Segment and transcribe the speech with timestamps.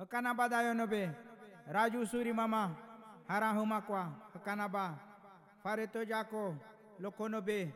[0.00, 1.10] Hakanaba dayonobe.
[1.68, 2.72] Raju suri mama.
[3.28, 4.08] Harahumakwa.
[4.32, 4.96] Hakanaba.
[5.62, 6.56] Fareto jako.
[6.98, 7.68] Lokonobe.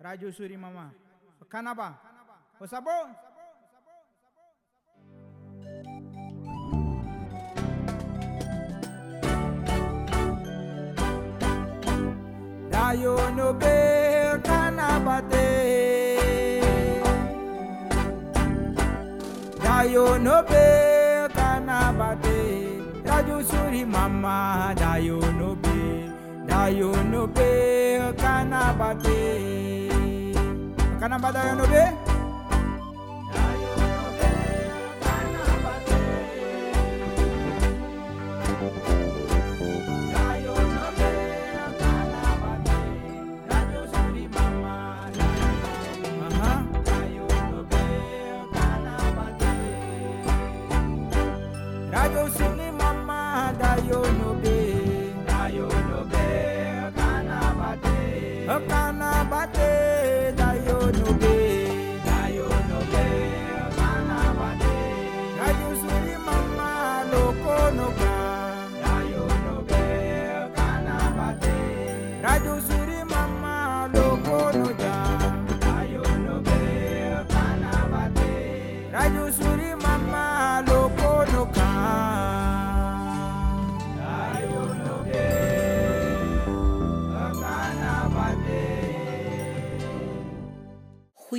[0.00, 0.90] Raju suri mama.
[1.40, 1.94] Hakanaba.
[2.60, 3.12] Osabo.
[12.70, 13.76] Dayonobe.
[14.42, 15.46] Kanabate.
[19.62, 20.89] Dayonobe.
[22.00, 24.72] Raju suri mama.
[24.74, 26.08] Dayonobe.
[26.48, 27.50] Dayonobe.
[28.16, 29.20] Kanabate.
[31.00, 31.82] Kanaba dayonobe.
[31.84, 31.99] Aha.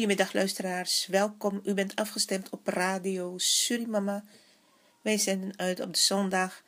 [0.02, 1.62] Goedemiddag luisteraars, welkom.
[1.64, 4.24] U bent afgestemd op Radio Surimama.
[5.02, 6.64] Wij zenden uit op de zondag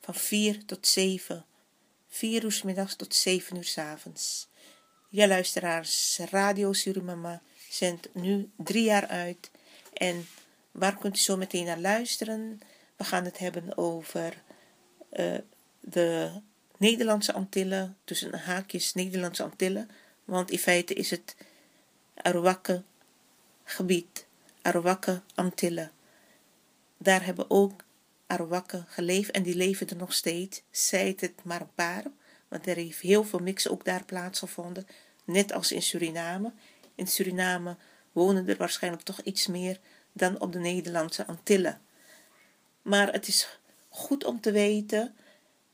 [0.00, 1.44] van 4 tot 7.
[2.08, 4.48] 4 uur middags tot 7 uur 's avonds.
[5.08, 9.50] Ja luisteraars, Radio Surimama zendt nu drie jaar uit.
[9.92, 10.26] En
[10.70, 12.60] waar kunt u zo meteen naar luisteren?
[12.96, 14.42] We gaan het hebben over
[15.08, 15.38] eh,
[15.80, 16.30] de
[16.76, 19.90] Nederlandse Antillen, tussen haakjes Nederlandse Antillen.
[20.24, 21.36] Want in feite is het
[22.22, 22.82] Arawakke
[23.64, 24.26] gebied,
[24.62, 25.90] Arawakke Antillen.
[26.96, 27.84] Daar hebben ook
[28.26, 30.62] Arawakken geleefd en die leven er nog steeds.
[30.70, 32.04] Zij het maar een paar,
[32.48, 34.86] want er heeft heel veel mix ook daar plaatsgevonden.
[35.24, 36.52] Net als in Suriname.
[36.94, 37.76] In Suriname
[38.12, 39.80] wonen er waarschijnlijk toch iets meer
[40.12, 41.80] dan op de Nederlandse Antillen.
[42.82, 43.58] Maar het is
[43.88, 45.14] goed om te weten,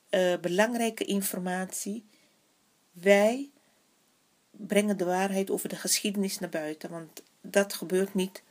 [0.08, 2.04] eh, belangrijke informatie.
[2.92, 3.50] Wij
[4.56, 6.90] brengen de waarheid over de geschiedenis naar buiten.
[6.90, 8.42] Want dat gebeurt niet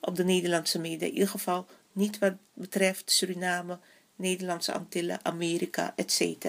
[0.00, 1.06] op de Nederlandse media.
[1.06, 3.78] In ieder geval niet wat betreft Suriname,
[4.16, 6.44] Nederlandse Antillen, Amerika, etc.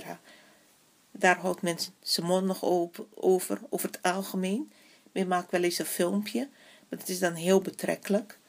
[1.12, 4.72] Daar houdt men zijn mond nog over, over het algemeen.
[5.12, 6.50] Men maakt wel eens een filmpje,
[6.90, 8.40] maar het is dan heel betrekkelijk.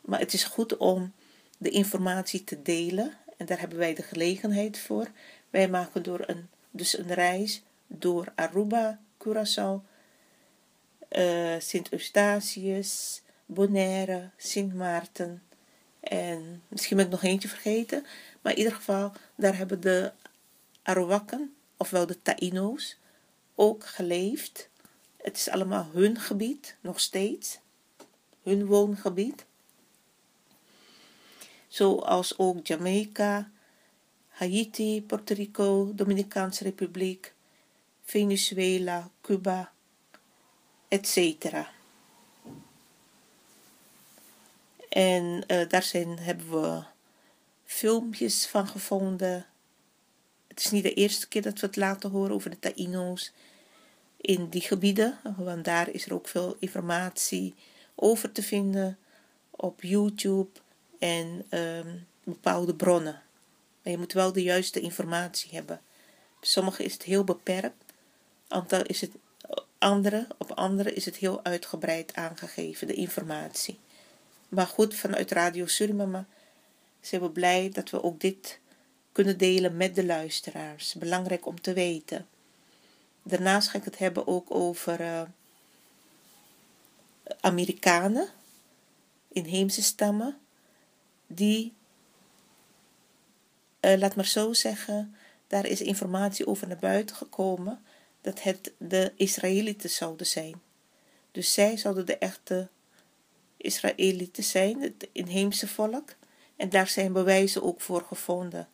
[0.00, 1.12] Maar het is goed om
[1.58, 3.12] de informatie te delen.
[3.36, 5.10] En daar hebben wij de gelegenheid voor.
[5.50, 9.82] Wij maken door een, dus een reis door Aruba, Curaçao,
[11.08, 15.42] eh, Sint Eustatius, Bonaire, Sint Maarten
[16.04, 18.06] en misschien ben ik nog eentje vergeten.
[18.42, 20.12] Maar in ieder geval, daar hebben de
[20.82, 22.96] Arawakken, ofwel de Taino's,
[23.54, 24.68] ook geleefd.
[25.16, 27.58] Het is allemaal hun gebied, nog steeds.
[28.42, 29.44] Hun woongebied.
[31.68, 33.50] Zoals ook Jamaica,
[34.28, 37.33] Haiti, Puerto Rico, Dominicaanse Republiek,
[38.04, 39.72] Venezuela, Cuba,
[40.88, 41.44] etc.
[44.88, 46.82] En eh, daar zijn, hebben we
[47.64, 49.46] filmpjes van gevonden.
[50.46, 53.32] Het is niet de eerste keer dat we het laten horen over de Taino's
[54.16, 55.18] in die gebieden.
[55.36, 57.54] Want daar is er ook veel informatie
[57.94, 58.98] over te vinden
[59.50, 60.48] op YouTube
[60.98, 63.22] en ehm, bepaalde bronnen.
[63.82, 65.80] Maar je moet wel de juiste informatie hebben.
[66.40, 67.83] Sommige is het heel beperkt.
[68.48, 69.10] Aantal is het
[69.78, 73.78] andere, op andere is het heel uitgebreid aangegeven, de informatie.
[74.48, 76.26] Maar goed, vanuit Radio Surimama
[77.00, 78.60] zijn we blij dat we ook dit
[79.12, 80.94] kunnen delen met de luisteraars.
[80.94, 82.26] Belangrijk om te weten.
[83.22, 85.22] Daarnaast ga ik het hebben ook over uh,
[87.40, 88.28] Amerikanen,
[89.28, 90.38] inheemse stammen,
[91.26, 91.72] die,
[93.80, 97.84] uh, laat maar zo zeggen, daar is informatie over naar buiten gekomen
[98.24, 100.62] dat het de Israëlieten zouden zijn.
[101.32, 102.68] Dus zij zouden de echte
[103.56, 106.14] Israëlieten zijn, het inheemse volk.
[106.56, 108.68] En daar zijn bewijzen ook voor gevonden.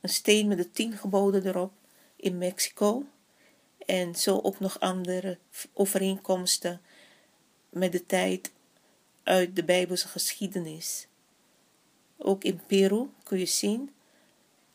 [0.00, 1.72] Een steen met de tien geboden erop
[2.16, 3.04] in Mexico.
[3.86, 5.38] En zo ook nog andere
[5.72, 6.80] overeenkomsten
[7.70, 8.50] met de tijd
[9.22, 11.06] uit de Bijbelse geschiedenis.
[12.16, 13.94] ook in Peru kun je zien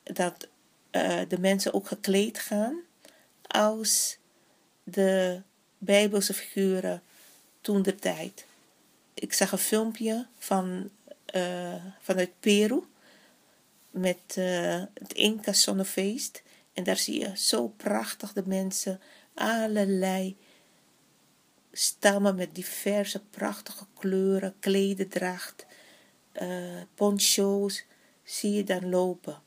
[0.03, 0.47] dat
[0.91, 2.83] uh, de mensen ook gekleed gaan
[3.53, 4.17] als
[4.83, 5.41] de
[5.77, 7.01] Bijbelse figuren
[7.61, 8.45] toen de tijd.
[9.13, 10.89] Ik zag een filmpje van,
[11.35, 12.83] uh, vanuit Peru
[13.91, 16.43] met uh, het Inca Zonnefeest.
[16.73, 19.01] En daar zie je zo prachtig de mensen,
[19.33, 20.37] allerlei
[21.71, 25.65] stammen met diverse prachtige kleuren, klededracht,
[26.41, 27.85] uh, poncho's,
[28.23, 29.41] zie je dan lopen.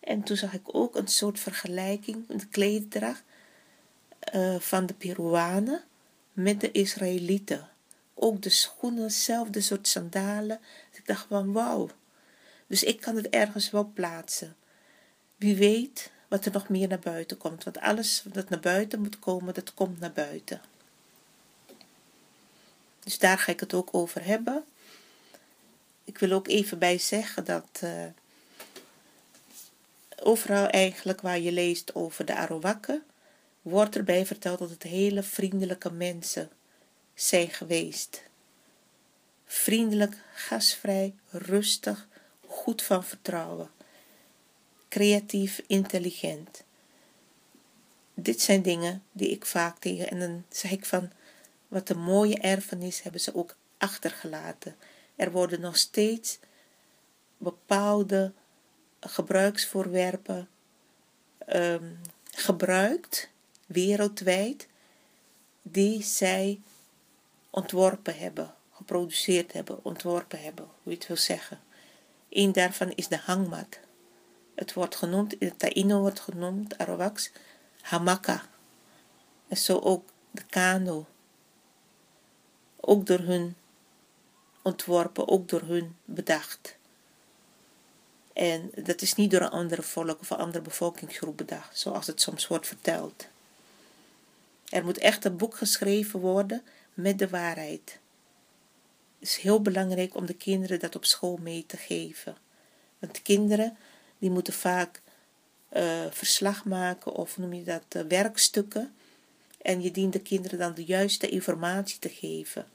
[0.00, 3.22] En toen zag ik ook een soort vergelijking, de klededracht
[4.34, 5.84] uh, van de Peruanen
[6.32, 7.68] met de Israëlieten.
[8.14, 10.60] Ook de schoenen, hetzelfde soort sandalen.
[10.92, 11.90] ik dacht van wauw.
[12.66, 14.56] Dus ik kan het ergens wel plaatsen.
[15.36, 17.64] Wie weet wat er nog meer naar buiten komt.
[17.64, 20.60] Want alles wat naar buiten moet komen, dat komt naar buiten.
[23.04, 24.64] Dus daar ga ik het ook over hebben.
[26.04, 28.04] Ik wil ook even bij zeggen dat uh,
[30.22, 33.02] overal eigenlijk waar je leest over de Arawakken,
[33.68, 36.50] wordt erbij verteld dat het hele vriendelijke mensen
[37.14, 38.22] zijn geweest.
[39.44, 42.08] Vriendelijk, gasvrij, rustig,
[42.46, 43.70] goed van vertrouwen,
[44.88, 46.64] creatief, intelligent.
[48.14, 51.10] Dit zijn dingen die ik vaak tegen en dan zeg ik van
[51.68, 54.76] wat een mooie erfenis hebben ze ook achtergelaten.
[55.16, 56.38] Er worden nog steeds
[57.36, 58.32] bepaalde
[59.00, 60.48] gebruiksvoorwerpen
[61.48, 62.00] um,
[62.30, 63.30] gebruikt,
[63.68, 64.68] wereldwijd,
[65.62, 66.60] die zij
[67.50, 71.60] ontworpen hebben, geproduceerd hebben, ontworpen hebben, hoe je het wil zeggen.
[72.28, 73.78] Een daarvan is de hangmat.
[74.54, 77.30] Het wordt genoemd, in het Taino wordt genoemd, Arawaks,
[77.80, 78.42] hamaka.
[79.48, 81.06] En zo ook de kano.
[82.80, 83.56] Ook door hun
[84.62, 86.76] ontworpen, ook door hun bedacht.
[88.32, 92.20] En dat is niet door een andere volk of een andere bevolkingsgroep bedacht, zoals het
[92.20, 93.28] soms wordt verteld.
[94.70, 96.62] Er moet echt een boek geschreven worden
[96.94, 97.98] met de waarheid.
[99.18, 102.36] Het is heel belangrijk om de kinderen dat op school mee te geven.
[102.98, 103.76] Want kinderen
[104.18, 105.00] die moeten vaak
[105.72, 108.94] uh, verslag maken of noem je dat uh, werkstukken.
[109.62, 112.66] En je dient de kinderen dan de juiste informatie te geven.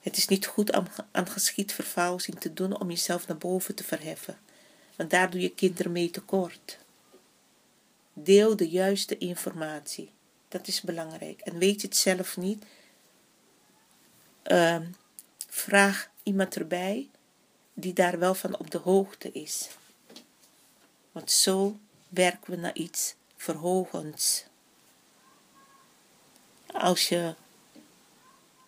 [0.00, 4.38] Het is niet goed om aan geschiedvervalsing te doen om jezelf naar boven te verheffen,
[4.96, 6.78] want daar doe je kinderen mee tekort.
[8.12, 10.10] Deel de juiste informatie.
[10.50, 11.40] Dat is belangrijk.
[11.40, 12.64] En weet je het zelf niet?
[14.44, 14.80] Uh,
[15.48, 17.08] vraag iemand erbij
[17.74, 19.68] die daar wel van op de hoogte is.
[21.12, 24.44] Want zo werken we naar iets verhogends.
[26.66, 27.34] Als je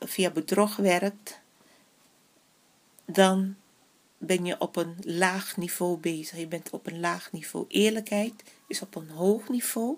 [0.01, 1.41] via bedrog werkt,
[3.05, 3.57] dan
[4.19, 6.39] ben je op een laag niveau bezig.
[6.39, 7.65] Je bent op een laag niveau.
[7.69, 9.97] Eerlijkheid is op een hoog niveau.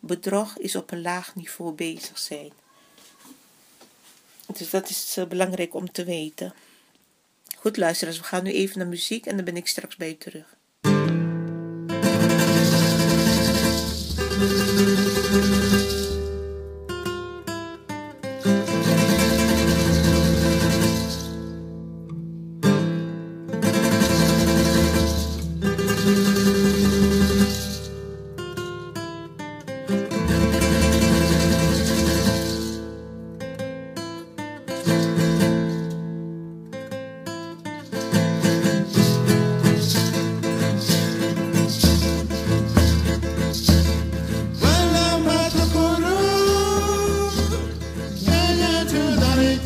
[0.00, 2.52] Bedrog is op een laag niveau bezig zijn.
[4.46, 6.54] Dus dat is uh, belangrijk om te weten.
[7.56, 10.18] Goed luisteraars, we gaan nu even naar muziek en dan ben ik straks bij je
[10.18, 10.54] terug.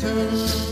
[0.01, 0.70] turn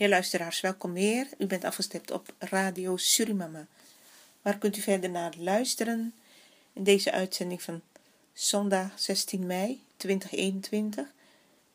[0.00, 1.28] Heer luisteraars, welkom weer.
[1.38, 3.66] U bent afgestemd op Radio Surimama.
[4.42, 6.14] Waar kunt u verder naar luisteren
[6.72, 7.80] in deze uitzending van
[8.32, 11.12] zondag 16 mei 2021?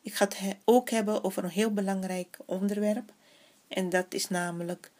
[0.00, 3.12] Ik ga het ook hebben over een heel belangrijk onderwerp.
[3.68, 4.90] En dat is namelijk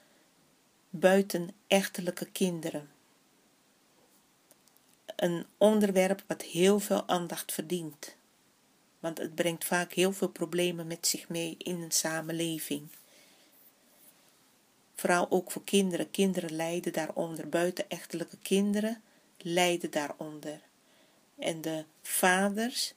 [0.90, 2.90] buitenechtelijke kinderen.
[5.16, 8.16] Een onderwerp wat heel veel aandacht verdient.
[9.00, 12.88] Want het brengt vaak heel veel problemen met zich mee in een samenleving.
[14.96, 16.10] Vooral ook voor kinderen.
[16.10, 17.48] Kinderen lijden daaronder.
[17.48, 19.02] Buitenechtelijke kinderen
[19.38, 20.60] lijden daaronder.
[21.38, 22.94] En de vaders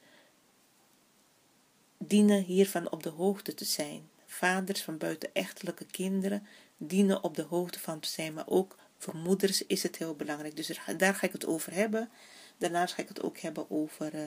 [1.98, 4.10] dienen hiervan op de hoogte te zijn.
[4.26, 8.34] Vaders van buitenechtelijke kinderen dienen op de hoogte van te zijn.
[8.34, 10.56] Maar ook voor moeders is het heel belangrijk.
[10.56, 12.10] Dus daar ga ik het over hebben.
[12.58, 14.14] Daarnaast ga ik het ook hebben over.
[14.16, 14.24] Uh,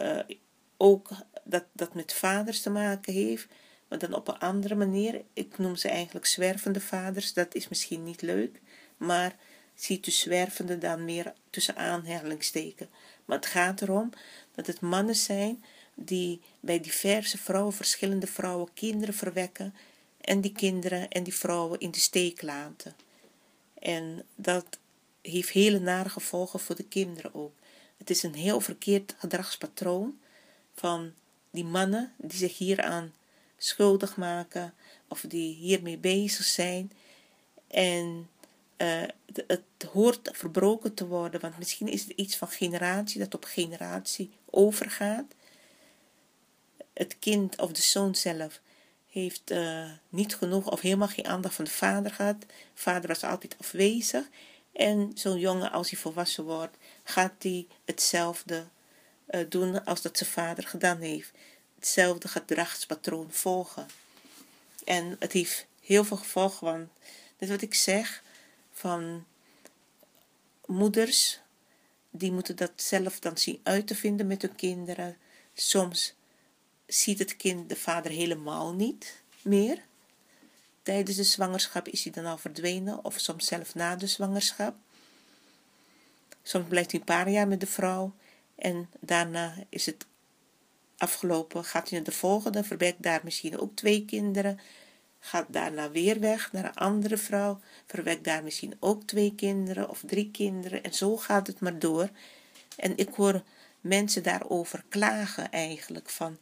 [0.00, 0.36] uh,
[0.76, 1.08] ook
[1.44, 3.46] dat dat met vaders te maken heeft
[3.92, 5.22] maar dan op een andere manier.
[5.32, 7.32] Ik noem ze eigenlijk zwervende vaders.
[7.32, 8.60] Dat is misschien niet leuk,
[8.96, 9.36] maar
[9.74, 12.90] ziet u zwervende dan meer tussen aanhalingstekens.
[13.24, 14.10] Maar het gaat erom
[14.54, 19.74] dat het mannen zijn die bij diverse vrouwen, verschillende vrouwen, kinderen verwekken
[20.20, 22.94] en die kinderen en die vrouwen in de steek laten.
[23.78, 24.78] En dat
[25.22, 27.52] heeft hele nare gevolgen voor de kinderen ook.
[27.96, 30.18] Het is een heel verkeerd gedragspatroon
[30.74, 31.12] van
[31.50, 33.12] die mannen die zich hieraan
[33.64, 34.74] schuldig maken
[35.08, 36.92] of die hiermee bezig zijn.
[37.66, 38.28] En
[38.76, 39.02] uh,
[39.46, 44.30] het hoort verbroken te worden, want misschien is het iets van generatie dat op generatie
[44.50, 45.34] overgaat.
[46.92, 48.60] Het kind of de zoon zelf
[49.08, 52.40] heeft uh, niet genoeg of helemaal geen aandacht van de vader gehad.
[52.40, 54.28] De vader was altijd afwezig.
[54.72, 58.64] En zo'n jongen, als hij volwassen wordt, gaat hij hetzelfde
[59.30, 61.32] uh, doen als dat zijn vader gedaan heeft
[61.82, 63.86] hetzelfde gedragspatroon volgen.
[64.84, 66.88] En het heeft heel veel gevolgen, want
[67.38, 68.22] net wat ik zeg,
[68.72, 69.24] van
[70.66, 71.40] moeders,
[72.10, 75.16] die moeten dat zelf dan zien uit te vinden met hun kinderen.
[75.54, 76.14] Soms
[76.86, 79.82] ziet het kind de vader helemaal niet meer.
[80.82, 84.76] Tijdens de zwangerschap is hij dan al verdwenen, of soms zelf na de zwangerschap.
[86.42, 88.14] Soms blijft hij een paar jaar met de vrouw
[88.54, 90.06] en daarna is het
[91.02, 94.60] afgelopen, gaat hij naar de volgende, verwekt daar misschien ook twee kinderen,
[95.18, 100.02] gaat daarna weer weg naar een andere vrouw, verwekt daar misschien ook twee kinderen of
[100.06, 102.08] drie kinderen en zo gaat het maar door.
[102.76, 103.42] En ik hoor
[103.80, 106.38] mensen daarover klagen eigenlijk van,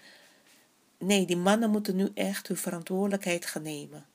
[0.99, 4.07] nee, die mannen moeten nu echt hun verantwoordelijkheid gaan nemen.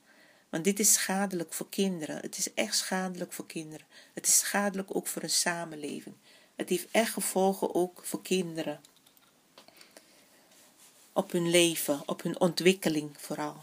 [0.48, 2.16] Want dit is schadelijk voor kinderen.
[2.20, 3.86] Het is echt schadelijk voor kinderen.
[4.14, 6.14] Het is schadelijk ook voor een samenleving.
[6.56, 8.80] Het heeft echt gevolgen ook voor kinderen
[11.16, 13.56] op hun leven, op hun ontwikkeling vooral.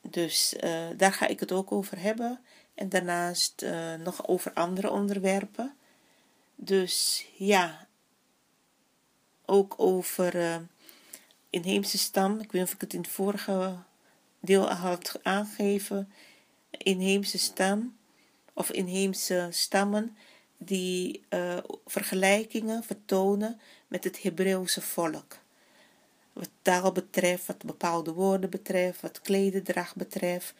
[0.00, 2.40] Dus uh, daar ga ik het ook over hebben.
[2.74, 5.74] En daarnaast uh, nog over andere onderwerpen.
[6.54, 7.86] Dus ja,
[9.44, 10.56] ook over uh,
[11.50, 12.32] inheemse stam.
[12.32, 13.76] Ik weet niet of ik het in het vorige
[14.40, 16.12] deel had aangegeven.
[16.70, 17.96] Inheemse stam
[18.52, 20.16] of inheemse stammen
[20.56, 21.24] die
[21.86, 25.38] vergelijkingen vertonen met het Hebreeuwse volk
[26.38, 30.54] wat taal betreft, wat bepaalde woorden betreft, wat klededrag betreft,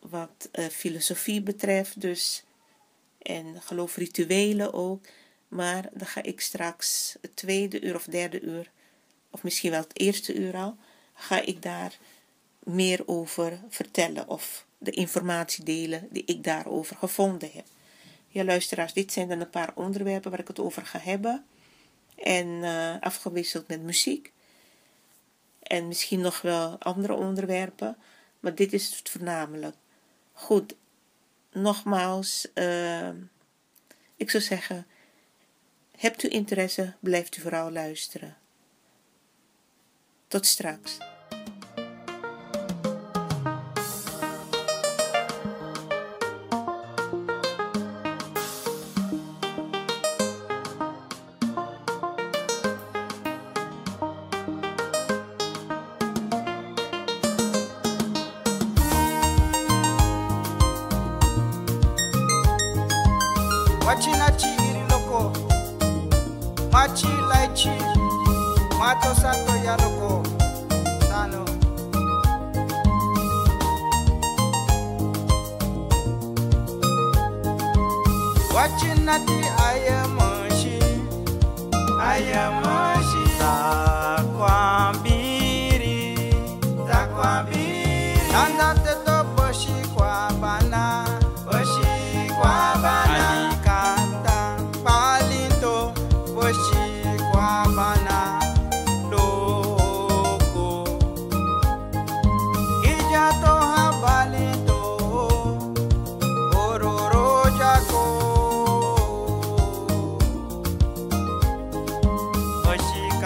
[0.00, 2.44] wat uh, filosofie betreft dus.
[3.18, 5.06] En geloof rituelen ook.
[5.48, 8.70] Maar dan ga ik straks het tweede uur of derde uur,
[9.30, 10.76] of misschien wel het eerste uur al,
[11.14, 11.98] ga ik daar
[12.58, 17.66] meer over vertellen of de informatie delen die ik daarover gevonden heb.
[18.28, 21.44] Ja, luisteraars, dit zijn dan een paar onderwerpen waar ik het over ga hebben.
[22.16, 24.32] En uh, afgewisseld met muziek
[25.68, 27.96] en misschien nog wel andere onderwerpen,
[28.40, 29.76] maar dit is het voornamelijk.
[30.32, 30.74] Goed,
[31.52, 33.08] nogmaals, uh,
[34.16, 34.86] ik zou zeggen,
[35.96, 38.36] hebt u interesse, blijft u vooral luisteren.
[40.28, 40.98] Tot straks.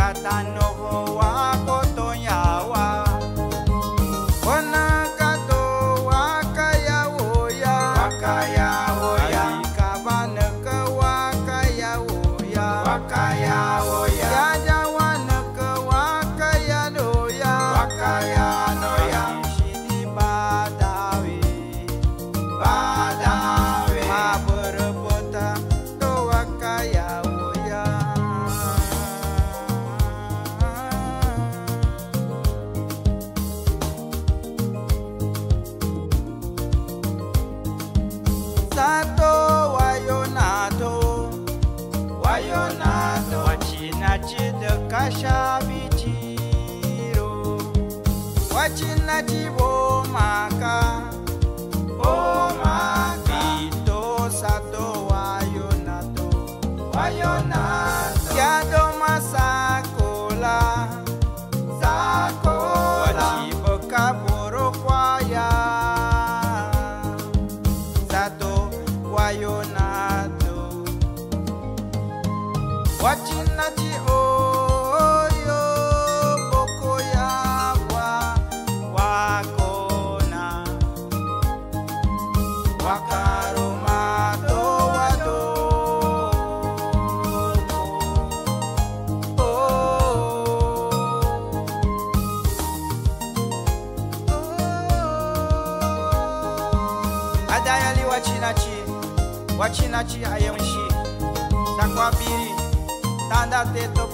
[0.02, 0.66] Oshikatano
[1.16, 1.51] wako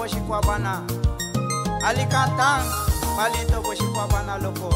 [0.09, 0.83] teto boshi kwa bana
[1.85, 2.63] alikatan
[3.17, 4.71] balito boshi kwa bana loko.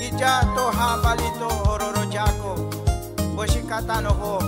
[0.00, 2.54] Ija to ha balito ororo jako.
[3.36, 4.38] Boshi katano ho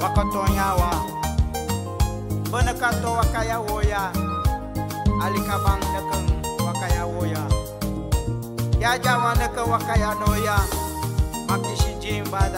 [0.00, 0.90] wakotonyawa
[2.50, 4.12] bonekato wakaya woya.
[5.22, 7.42] Alikabang nekeng wakaya woya.
[8.80, 10.58] Ya jawa neke wakaya noya.
[11.48, 12.50] Makishi jimba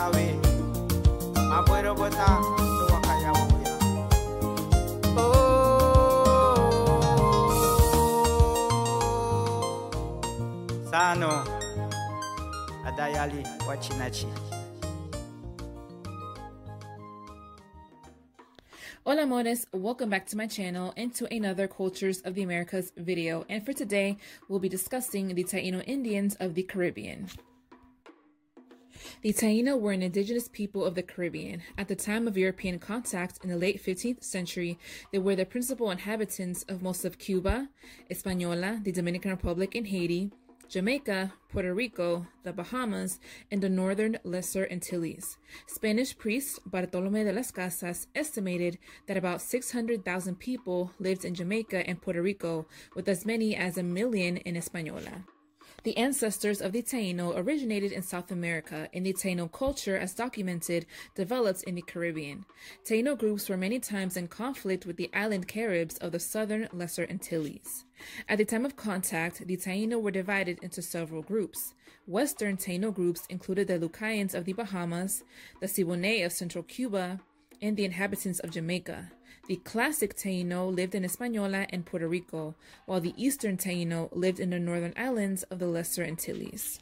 [12.85, 14.27] Adayali Wachinachi
[19.07, 23.47] Hola amores, welcome back to my channel and to another Cultures of the Americas video.
[23.49, 24.17] And for today,
[24.49, 27.29] we'll be discussing the Taino Indians of the Caribbean.
[29.23, 31.63] The Taino were an indigenous people of the Caribbean.
[31.77, 34.79] At the time of European contact in the late 15th century,
[35.13, 37.69] they were the principal inhabitants of most of Cuba,
[38.09, 40.33] Hispaniola, the Dominican Republic, and Haiti,
[40.71, 43.19] Jamaica, Puerto Rico, the Bahamas,
[43.51, 45.37] and the northern Lesser Antilles.
[45.67, 48.79] Spanish priest Bartolome de las Casas estimated
[49.09, 53.83] that about 600,000 people lived in Jamaica and Puerto Rico, with as many as a
[53.83, 55.25] million in Hispaniola.
[55.83, 60.85] The ancestors of the Taino originated in South America, and the Taino culture, as documented,
[61.15, 62.45] developed in the Caribbean.
[62.85, 67.07] Taino groups were many times in conflict with the island Caribs of the southern Lesser
[67.09, 67.85] Antilles.
[68.29, 71.75] At the time of contact, the Taino were divided into several groups.
[72.07, 75.23] Western Taino groups included the Lucayans of the Bahamas,
[75.61, 77.21] the Siboney of central Cuba,
[77.63, 79.11] and the inhabitants of Jamaica.
[79.51, 82.55] The classic Taino lived in Hispaniola and Puerto Rico,
[82.87, 86.79] while the Eastern Taino lived in the northern islands of the Lesser Antilles.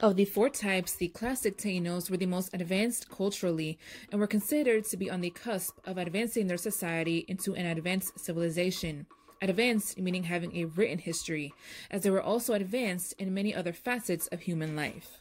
[0.00, 3.78] Of the four types, the classic Tainos were the most advanced culturally
[4.10, 8.18] and were considered to be on the cusp of advancing their society into an advanced
[8.18, 9.04] civilization.
[9.42, 11.52] Advanced meaning having a written history,
[11.90, 15.18] as they were also advanced in many other facets of human life.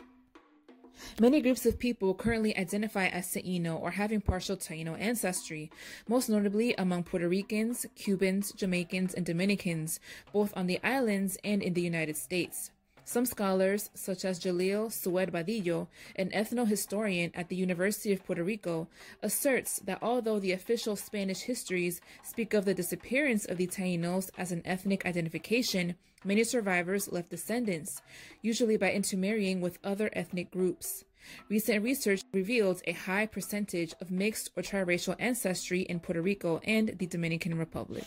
[1.19, 5.71] Many groups of people currently identify as Taino or having partial Taino ancestry,
[6.07, 9.99] most notably among Puerto Ricans, Cubans, Jamaicans, and Dominicans,
[10.31, 12.71] both on the islands and in the United States.
[13.09, 18.89] Some scholars, such as Jalil Sued Badillo, an ethnohistorian at the University of Puerto Rico,
[19.23, 24.51] asserts that although the official Spanish histories speak of the disappearance of the Tainos as
[24.51, 28.01] an ethnic identification, many survivors left descendants,
[28.41, 31.03] usually by intermarrying with other ethnic groups.
[31.49, 36.97] Recent research revealed a high percentage of mixed or triracial ancestry in Puerto Rico and
[36.97, 38.05] the Dominican Republic.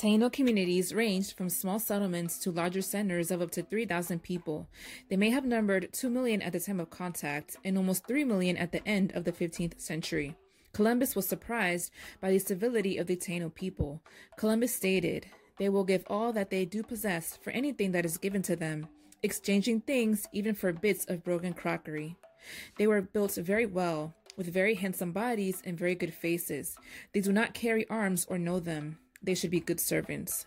[0.00, 4.66] Taino communities ranged from small settlements to larger centers of up to 3,000 people.
[5.10, 8.56] They may have numbered 2 million at the time of contact and almost 3 million
[8.56, 10.36] at the end of the 15th century.
[10.72, 14.00] Columbus was surprised by the civility of the Taino people.
[14.36, 15.26] Columbus stated,
[15.60, 18.88] They will give all that they do possess for anything that is given to them,
[19.22, 22.16] exchanging things even for bits of broken crockery.
[22.78, 26.78] They were built very well, with very handsome bodies and very good faces.
[27.12, 30.46] They do not carry arms or know them they should be good servants.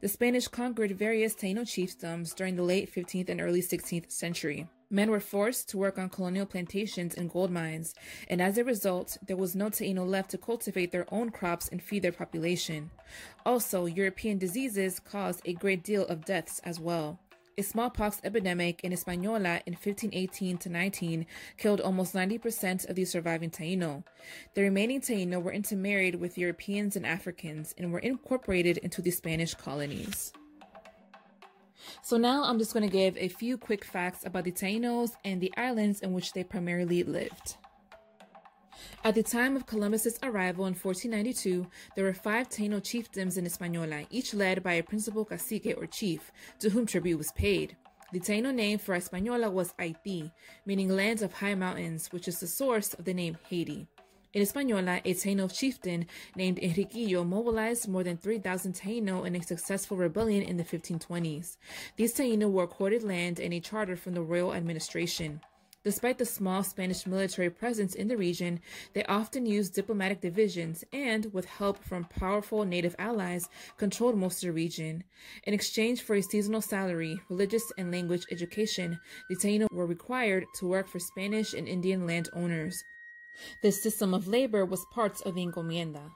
[0.00, 4.68] The Spanish conquered various Taino chiefdoms during the late 15th and early 16th century.
[4.92, 7.94] Men were forced to work on colonial plantations and gold mines,
[8.28, 11.82] and as a result, there was no Taino left to cultivate their own crops and
[11.82, 12.90] feed their population.
[13.46, 17.18] Also, European diseases caused a great deal of deaths as well.
[17.56, 21.26] A smallpox epidemic in Hispaniola in 1518 to 19
[21.56, 24.04] killed almost 90% of the surviving Taino.
[24.52, 29.54] The remaining Taino were intermarried with Europeans and Africans and were incorporated into the Spanish
[29.54, 30.34] colonies.
[32.02, 35.40] So now I'm just going to give a few quick facts about the Tainos and
[35.40, 37.56] the islands in which they primarily lived.
[39.04, 41.66] At the time of Columbus's arrival in 1492,
[41.96, 46.30] there were five Taino chiefdoms in Hispaniola, each led by a principal cacique or chief,
[46.60, 47.76] to whom tribute was paid.
[48.12, 50.30] The Taino name for Hispaniola was Haiti,
[50.66, 53.88] meaning lands of high mountains, which is the source of the name Haiti.
[54.34, 59.98] In Hispaniola, a Taino chieftain named Enriquillo mobilized more than 3,000 Taino in a successful
[59.98, 61.58] rebellion in the 1520s.
[61.96, 65.42] These Taino were accorded land and a charter from the royal administration.
[65.84, 68.60] Despite the small Spanish military presence in the region,
[68.94, 74.46] they often used diplomatic divisions and, with help from powerful native allies, controlled most of
[74.46, 75.04] the region.
[75.44, 80.68] In exchange for a seasonal salary, religious and language education, the Taino were required to
[80.68, 82.82] work for Spanish and Indian landowners.
[83.62, 86.10] This system of labor was part of the encomienda.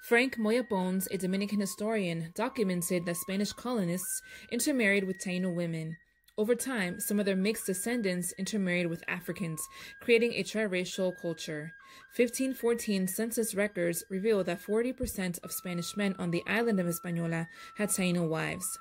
[0.00, 5.96] Frank Moya Pons, a Dominican historian, documented that Spanish colonists intermarried with Taino women.
[6.38, 9.60] Over time, some of their mixed descendants intermarried with Africans,
[10.00, 11.72] creating a triracial culture.
[12.16, 17.90] 1514 census records reveal that 40% of Spanish men on the island of Hispaniola had
[17.90, 18.78] Taino wives.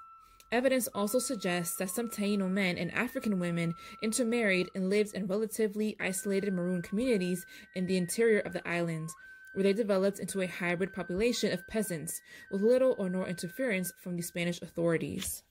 [0.52, 5.96] Evidence also suggests that some Taino men and African women intermarried and lived in relatively
[6.00, 9.10] isolated maroon communities in the interior of the island,
[9.54, 12.20] where they developed into a hybrid population of peasants
[12.52, 15.44] with little or no interference from the Spanish authorities.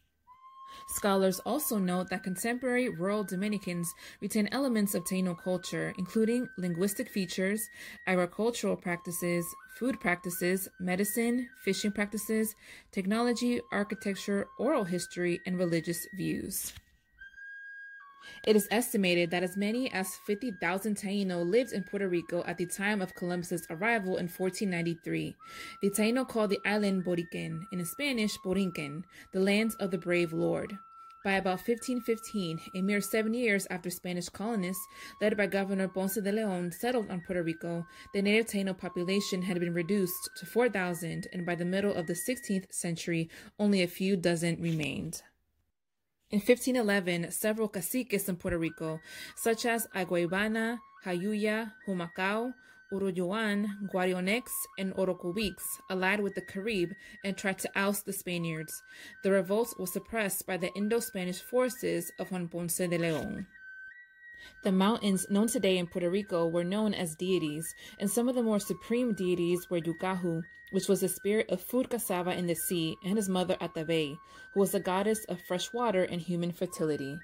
[0.92, 7.70] Scholars also note that contemporary rural Dominicans retain elements of Taino culture, including linguistic features,
[8.08, 9.46] agricultural practices,
[9.78, 12.56] food practices, medicine, fishing practices,
[12.90, 16.72] technology, architecture, oral history, and religious views.
[18.46, 22.66] It is estimated that as many as 50,000 Taino lived in Puerto Rico at the
[22.66, 25.36] time of Columbus's arrival in 1493.
[25.82, 30.78] The Taino called the island Boriquen, in Spanish Borinquen, the land of the brave lord.
[31.22, 34.86] By about 1515, a mere seven years after Spanish colonists,
[35.20, 39.60] led by Governor Ponce de Leon, settled on Puerto Rico, the native Taino population had
[39.60, 44.16] been reduced to 4,000, and by the middle of the 16th century, only a few
[44.16, 45.20] dozen remained.
[46.32, 49.00] In 1511, several caciques in Puerto Rico,
[49.34, 52.54] such as Aguaybana, Jayuya, Humacao,
[52.92, 54.44] Urayoán, Guarionex,
[54.78, 56.92] and Orocobix, allied with the Carib
[57.24, 58.80] and tried to oust the Spaniards.
[59.24, 63.48] The revolt was suppressed by the Indo-Spanish forces of Juan Ponce de Leon.
[64.62, 68.42] The mountains known today in Puerto Rico were known as deities, and some of the
[68.42, 72.96] more supreme deities were Yucahu, which was the spirit of food cassava in the sea,
[73.04, 74.16] and his mother Atabey,
[74.54, 77.18] who was the goddess of fresh water and human fertility.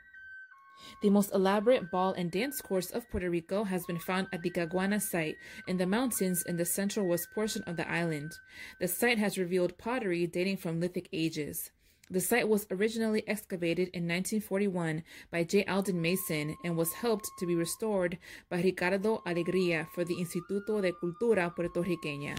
[1.00, 4.50] The most elaborate ball and dance course of Puerto Rico has been found at the
[4.50, 8.32] Caguana site in the mountains in the central west portion of the island.
[8.78, 11.70] The site has revealed pottery dating from lithic ages.
[12.08, 15.64] The site was originally excavated in 1941 by J.
[15.64, 18.16] Alden Mason and was helped to be restored
[18.48, 22.38] by Ricardo Alegría for the Instituto de Cultura Puertorriqueña.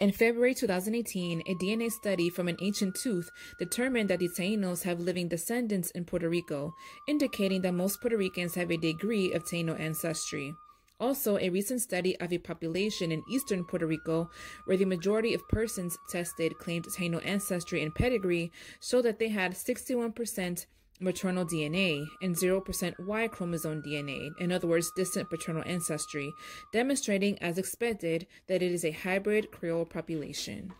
[0.00, 3.30] In February 2018, a DNA study from an ancient tooth
[3.60, 6.74] determined that the Tainos have living descendants in Puerto Rico,
[7.06, 10.52] indicating that most Puerto Ricans have a degree of Taino ancestry.
[11.00, 14.30] Also, a recent study of a population in eastern Puerto Rico,
[14.64, 19.52] where the majority of persons tested claimed Taino ancestry and pedigree, showed that they had
[19.52, 20.66] 61%
[21.00, 26.32] maternal DNA and 0% Y chromosome DNA, in other words, distant paternal ancestry,
[26.72, 30.72] demonstrating, as expected, that it is a hybrid Creole population.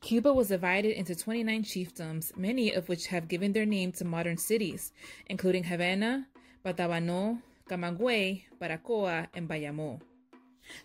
[0.00, 4.36] Cuba was divided into 29 chiefdoms, many of which have given their name to modern
[4.36, 4.92] cities,
[5.26, 6.26] including Havana,
[6.64, 10.00] Batabano, Camagüey, Baracoa, and Bayamo.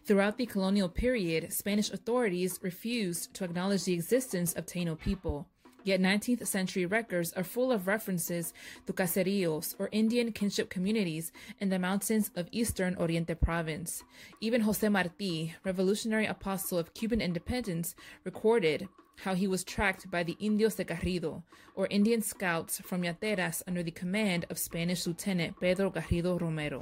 [0.05, 5.47] Throughout the colonial period, Spanish authorities refused to acknowledge the existence of Taino people.
[5.85, 8.53] Yet 19th century records are full of references
[8.87, 14.01] to caseríos or Indian kinship communities in the mountains of eastern Oriente province.
[14.39, 20.37] Even Jose Marti, revolutionary apostle of Cuban independence, recorded how he was tracked by the
[20.39, 21.43] Indios de Garrido,
[21.75, 26.81] or Indian scouts from Yateras under the command of Spanish Lieutenant Pedro Garrido Romero.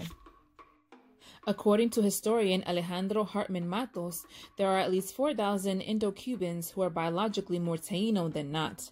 [1.47, 4.25] According to historian Alejandro Hartmann Matos,
[4.57, 8.91] there are at least 4,000 Indo Cubans who are biologically more Taino than not.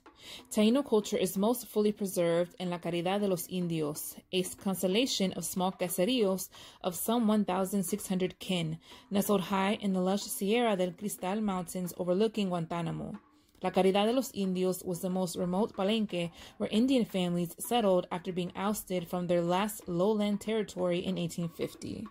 [0.52, 5.45] Taino culture is most fully preserved in La Caridad de los Indios, a constellation of
[5.45, 6.49] small caseríos
[6.82, 8.80] of some 1,600 kin,
[9.12, 13.19] nestled high in the lush Sierra del Cristal Mountains overlooking Guantanamo.
[13.62, 18.32] La Caridad de los Indios was the most remote palenque where Indian families settled after
[18.32, 22.08] being ousted from their last lowland territory in 1850.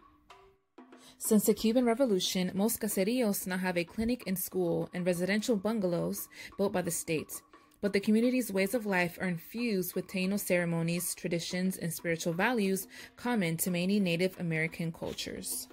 [1.16, 6.28] Since the Cuban Revolution, most caseríos now have a clinic and school and residential bungalows
[6.56, 7.42] built by the state.
[7.80, 12.88] But the community's ways of life are infused with Taino ceremonies, traditions, and spiritual values
[13.16, 15.68] common to many Native American cultures.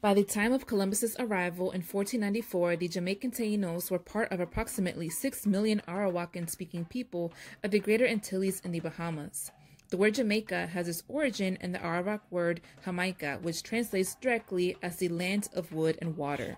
[0.00, 5.08] By the time of Columbus's arrival in 1494, the Jamaican Tainos were part of approximately
[5.08, 7.32] 6 million Arawakan speaking people
[7.62, 9.50] of the Greater Antilles in the Bahamas.
[9.90, 14.96] The word Jamaica has its origin in the Arawak word Jamaica, which translates directly as
[14.96, 16.56] the land of wood and water.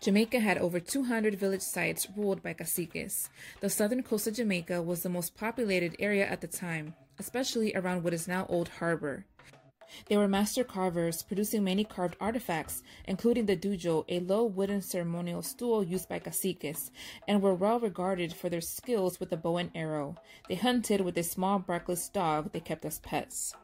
[0.00, 3.28] Jamaica had over 200 village sites ruled by caciques.
[3.60, 8.04] The southern coast of Jamaica was the most populated area at the time, especially around
[8.04, 9.24] what is now Old Harbor.
[10.08, 15.42] They were master carvers, producing many carved artifacts, including the dujo, a low wooden ceremonial
[15.42, 16.90] stool used by caciques,
[17.26, 20.16] and were well regarded for their skills with the bow and arrow.
[20.48, 23.54] They hunted with a small barkless dog they kept as pets.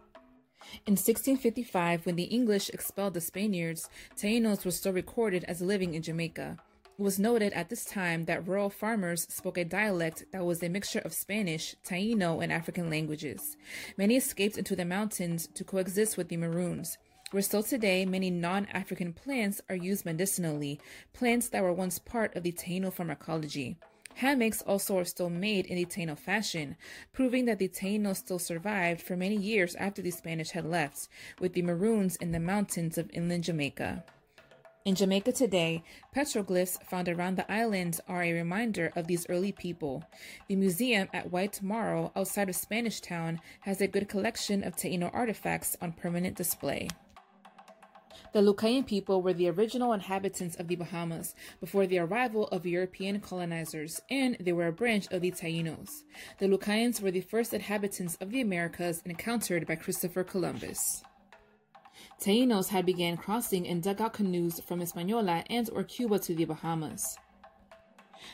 [0.87, 6.03] In 1655, when the English expelled the Spaniards, Tainos were still recorded as living in
[6.03, 6.59] Jamaica.
[6.99, 10.69] It was noted at this time that rural farmers spoke a dialect that was a
[10.69, 13.57] mixture of Spanish, Taino, and African languages.
[13.97, 16.99] Many escaped into the mountains to coexist with the Maroons.
[17.31, 20.81] Where still today, many non African plants are used medicinally,
[21.13, 23.77] plants that were once part of the Taino pharmacology.
[24.17, 26.77] Hammocks also are still made in the Taino fashion,
[27.13, 31.07] proving that the Taino still survived for many years after the Spanish had left,
[31.39, 34.05] with the Maroons in the mountains of inland Jamaica.
[34.89, 35.83] In Jamaica today,
[36.17, 40.03] petroglyphs found around the island are a reminder of these early people.
[40.49, 45.13] The museum at White Marl outside of Spanish Town has a good collection of Taino
[45.13, 46.89] artifacts on permanent display.
[48.33, 53.21] The Lucayan people were the original inhabitants of the Bahamas before the arrival of European
[53.21, 56.05] colonizers, and they were a branch of the Tainos.
[56.39, 61.03] The Lucayans were the first inhabitants of the Americas encountered by Christopher Columbus.
[62.29, 67.17] Tainos had began crossing in dugout canoes from Hispaniola and or Cuba to the Bahamas.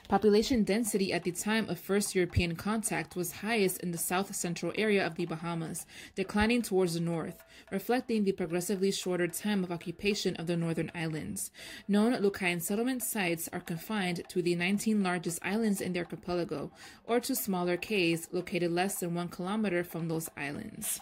[0.09, 4.73] Population density at the time of first European contact was highest in the south central
[4.75, 10.35] area of the Bahamas, declining towards the north, reflecting the progressively shorter time of occupation
[10.39, 11.53] of the northern islands.
[11.87, 16.73] Known Lucayan settlement sites are confined to the 19 largest islands in the archipelago,
[17.05, 20.99] or to smaller cays located less than one kilometer from those islands.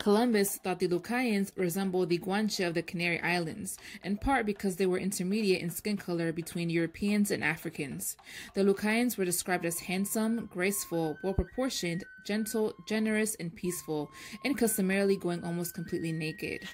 [0.00, 4.86] Columbus thought the Lucayans resembled the Guanche of the Canary Islands, in part because they
[4.86, 8.16] were intermediate in skin color between Europeans and Africans.
[8.54, 14.10] The Lucayans were described as handsome, graceful, well proportioned, gentle, generous, and peaceful,
[14.42, 16.66] and customarily going almost completely naked.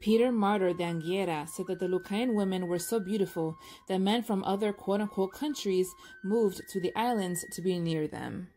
[0.00, 4.72] Peter Martyr d'Anghiera said that the Lucayan women were so beautiful that men from other
[4.72, 5.88] quote unquote countries
[6.24, 8.48] moved to the islands to be near them.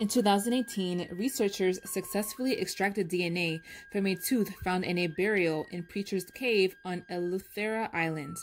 [0.00, 3.60] In 2018, researchers successfully extracted DNA
[3.92, 8.36] from a tooth found in a burial in Preacher's Cave on Eleuthera Island.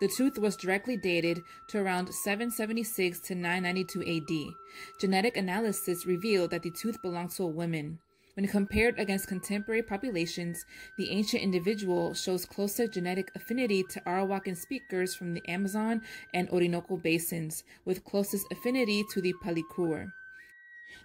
[0.00, 4.54] The tooth was directly dated to around 776 to 992 AD.
[5.00, 8.00] Genetic analysis revealed that the tooth belonged to a woman.
[8.34, 10.64] When compared against contemporary populations,
[10.98, 16.02] the ancient individual shows closer genetic affinity to Arawakan speakers from the Amazon
[16.34, 20.10] and Orinoco basins, with closest affinity to the Palikur.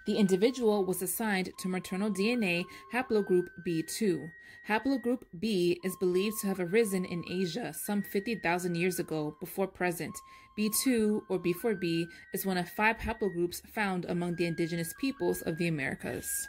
[0.06, 4.32] The individual was assigned to maternal DNA haplogroup B2.
[4.68, 10.16] Haplogroup B is believed to have arisen in Asia some 50,000 years ago before present.
[10.58, 15.68] B2 or B4B is one of five haplogroups found among the indigenous peoples of the
[15.68, 16.48] Americas.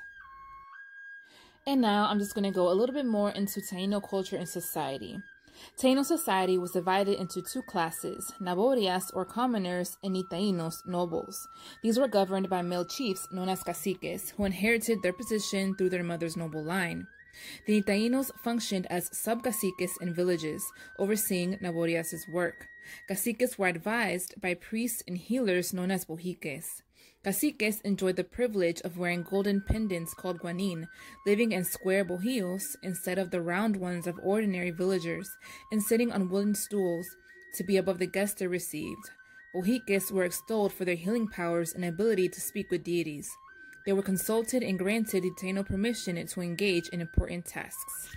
[1.66, 4.48] And now I'm just going to go a little bit more into Taino culture and
[4.48, 5.18] society.
[5.78, 11.48] Taino society was divided into two classes, Naborias or commoners and Nitainos, nobles.
[11.82, 16.04] These were governed by male chiefs known as caciques, who inherited their position through their
[16.04, 17.06] mother's noble line.
[17.66, 20.64] The Nitainos functioned as sub-caciques in villages,
[20.98, 22.68] overseeing Naborias' work.
[23.08, 26.82] Caciques were advised by priests and healers known as bohiques.
[27.24, 30.88] Caciques enjoyed the privilege of wearing golden pendants called guanin,
[31.24, 35.30] living in square bohíos instead of the round ones of ordinary villagers,
[35.70, 37.06] and sitting on wooden stools
[37.54, 39.10] to be above the guests they received.
[39.54, 43.30] Bohiques were extolled for their healing powers and ability to speak with deities.
[43.86, 48.16] They were consulted and granted Taino permission to engage in important tasks.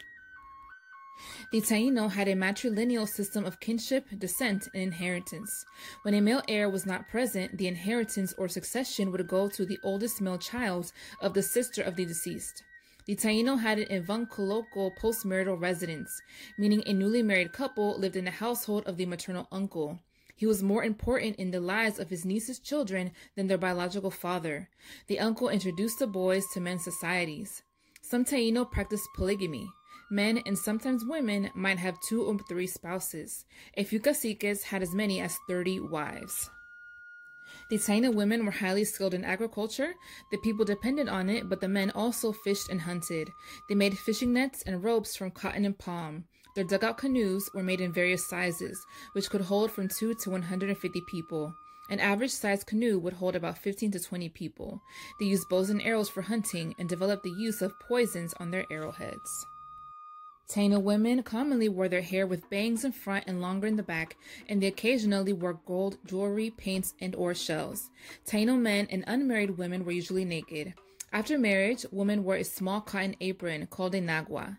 [1.51, 5.65] The Taino had a matrilineal system of kinship, descent, and inheritance.
[6.03, 9.79] When a male heir was not present, the inheritance or succession would go to the
[9.83, 12.63] oldest male child of the sister of the deceased.
[13.05, 16.21] The Taino had an avunculocal postmarital residence,
[16.57, 19.99] meaning a newly married couple lived in the household of the maternal uncle.
[20.35, 24.69] He was more important in the lives of his niece's children than their biological father.
[25.07, 27.61] The uncle introduced the boys to men's societies.
[28.01, 29.67] Some Taino practiced polygamy.
[30.09, 33.45] Men and sometimes women might have two or three spouses.
[33.75, 36.49] A few caciques had as many as 30 wives.
[37.69, 39.95] The Taino women were highly skilled in agriculture.
[40.31, 43.31] The people depended on it, but the men also fished and hunted.
[43.67, 46.25] They made fishing nets and ropes from cotton and palm.
[46.55, 51.01] Their dugout canoes were made in various sizes, which could hold from 2 to 150
[51.01, 51.55] people.
[51.89, 54.81] An average sized canoe would hold about 15 to 20 people.
[55.19, 58.65] They used bows and arrows for hunting and developed the use of poisons on their
[58.71, 59.45] arrowheads.
[60.47, 64.15] Taino women commonly wore their hair with bangs in front and longer in the back,
[64.47, 67.89] and they occasionally wore gold jewelry, paints, and or shells.
[68.25, 70.73] Taino men and unmarried women were usually naked.
[71.12, 74.58] After marriage, women wore a small cotton apron called a nagua.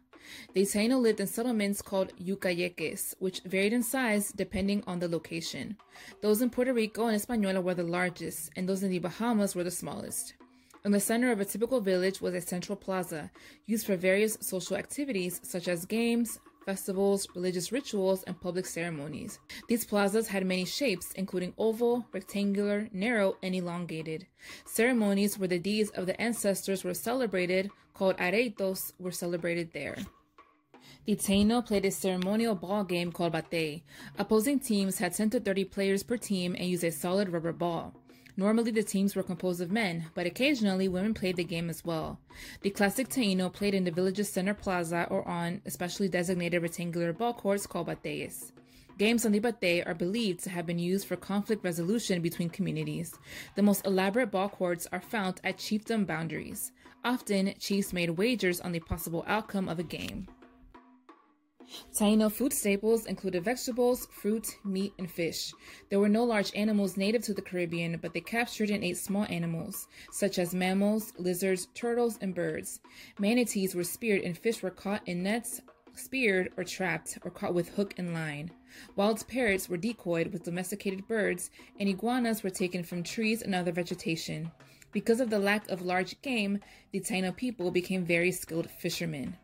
[0.54, 5.76] The Taino lived in settlements called yucayeques, which varied in size depending on the location.
[6.20, 9.64] Those in Puerto Rico and Hispaniola were the largest, and those in the Bahamas were
[9.64, 10.34] the smallest.
[10.86, 13.32] In the center of a typical village was a central plaza,
[13.66, 19.40] used for various social activities such as games, festivals, religious rituals, and public ceremonies.
[19.66, 24.28] These plazas had many shapes, including oval, rectangular, narrow, and elongated.
[24.64, 29.96] Ceremonies where the deeds of the ancestors were celebrated, called areitos, were celebrated there.
[31.04, 33.82] The Taino played a ceremonial ball game called batey.
[34.20, 37.92] Opposing teams had 10 to 30 players per team and used a solid rubber ball.
[38.38, 42.18] Normally, the teams were composed of men, but occasionally women played the game as well.
[42.60, 47.32] The classic Taino played in the village's center plaza or on especially designated rectangular ball
[47.32, 48.52] courts called bateyes.
[48.98, 53.14] Games on the batey are believed to have been used for conflict resolution between communities.
[53.54, 56.72] The most elaborate ball courts are found at chiefdom boundaries.
[57.04, 60.26] Often, chiefs made wagers on the possible outcome of a game.
[61.92, 65.52] Taino food staples included vegetables, fruit, meat, and fish.
[65.88, 69.26] There were no large animals native to the Caribbean, but they captured and ate small
[69.28, 72.80] animals, such as mammals, lizards, turtles, and birds.
[73.18, 75.60] Manatees were speared and fish were caught in nets,
[75.94, 78.50] speared or trapped, or caught with hook and line.
[78.94, 81.50] Wild parrots were decoyed with domesticated birds,
[81.80, 84.50] and iguanas were taken from trees and other vegetation.
[84.92, 86.60] Because of the lack of large game,
[86.92, 89.36] the Taino people became very skilled fishermen.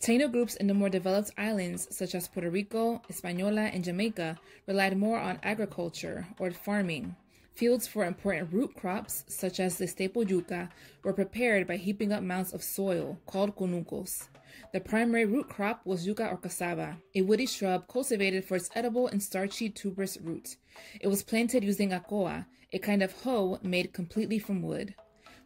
[0.00, 4.96] Taino groups in the more developed islands, such as Puerto Rico, Hispaniola, and Jamaica, relied
[4.96, 7.16] more on agriculture or farming.
[7.54, 10.70] Fields for important root crops, such as the staple yuca,
[11.02, 14.28] were prepared by heaping up mounds of soil, called conucos.
[14.72, 19.06] The primary root crop was yuca or cassava, a woody shrub cultivated for its edible
[19.06, 20.56] and starchy tuberous root.
[21.00, 24.94] It was planted using a coa, a kind of hoe made completely from wood.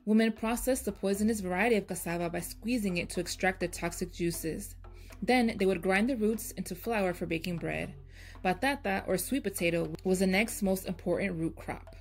[0.06, 4.76] Women processed the poisonous variety of cassava by squeezing it to extract the toxic juices.
[5.20, 7.92] Then they would grind the roots into flour for baking bread.
[8.44, 11.96] Batata, or sweet potato, was the next most important root crop.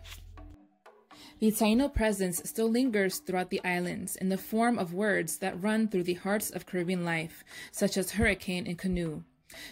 [1.40, 5.88] The Taino presence still lingers throughout the islands in the form of words that run
[5.88, 9.24] through the hearts of Caribbean life, such as hurricane and canoe.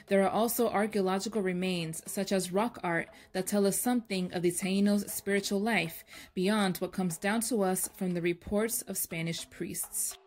[0.07, 4.51] There are also archaeological remains, such as rock art, that tell us something of the
[4.51, 6.03] Taínos' spiritual life
[6.33, 10.17] beyond what comes down to us from the reports of Spanish priests.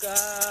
[0.00, 0.47] か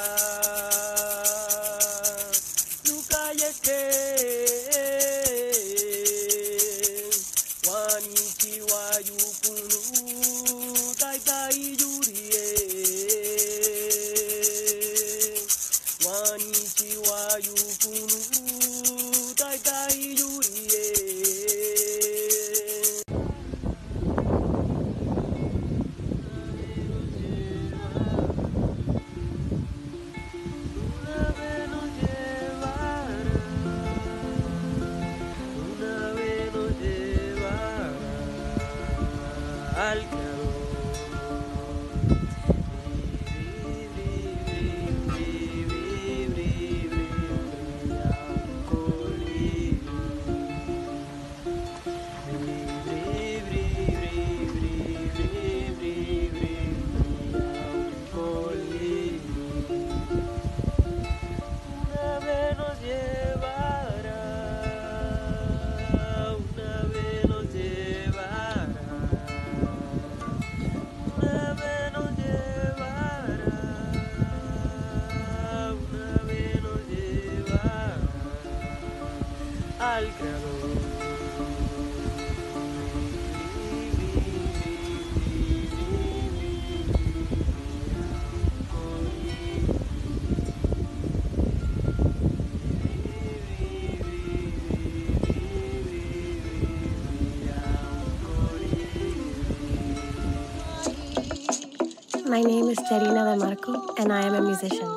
[102.38, 104.88] My name is Jarina De Marco, and I am a musician.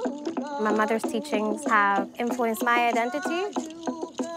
[0.61, 3.41] My mother's teachings have influenced my identity.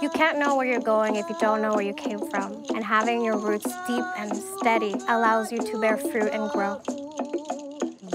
[0.02, 2.82] You can't know where you're going if you don't know where you came from, and
[2.82, 6.80] having your roots deep and steady allows you to bear fruit and grow.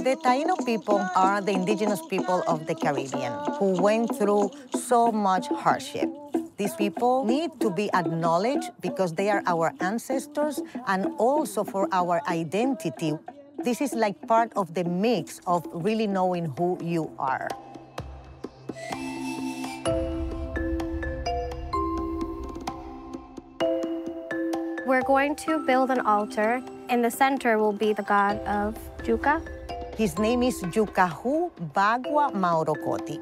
[0.08, 5.48] The Taino people are the indigenous people of the Caribbean who went through so much
[5.48, 6.08] hardship.
[6.56, 12.22] These people need to be acknowledged because they are our ancestors and also for our
[12.26, 13.12] identity.
[13.58, 17.48] This is like part of the mix of really knowing who you are.
[24.86, 26.62] We're going to build an altar.
[26.88, 29.42] In the center will be the god of yuca.
[29.96, 33.18] His name is Yúcahu Bagua Maórocoti.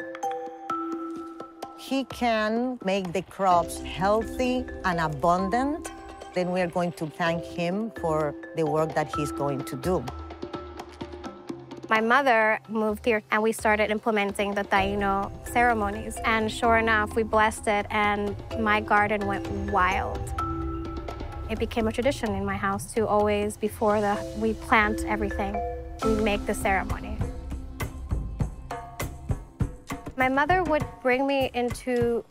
[1.79, 5.91] He can make the crops healthy and abundant.
[6.35, 10.05] Then we are going to thank him for the work that he's going to do.
[11.89, 16.19] My mother moved here and we started implementing the Taino ceremonies.
[16.25, 20.19] And sure enough, we blessed it and my garden went wild.
[21.49, 25.55] It became a tradition in my house to always, before the, we plant everything,
[26.05, 27.19] we make the ceremony.
[30.17, 32.25] My mother would bring me into